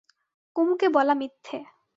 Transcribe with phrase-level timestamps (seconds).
[0.55, 1.57] কুমুকে বলা মিথ্যে।